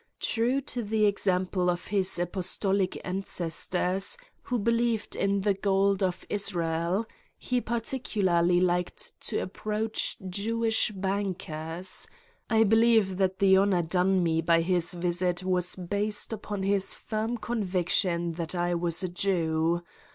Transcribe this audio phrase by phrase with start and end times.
[0.19, 7.05] True to the example of his apostolic ancestors, who believed in the gold of Israel,
[7.37, 12.07] he particularly liked to approach Jewish bankers;
[12.49, 17.37] I believe that the honor done me by his visit was based upon his firm
[17.37, 19.83] conviction that I was a Jew.